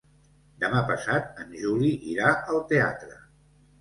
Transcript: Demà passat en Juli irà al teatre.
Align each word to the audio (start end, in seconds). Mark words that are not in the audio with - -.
Demà 0.61 0.79
passat 0.87 1.43
en 1.45 1.53
Juli 1.65 1.93
irà 2.15 2.33
al 2.55 2.63
teatre. 2.73 3.13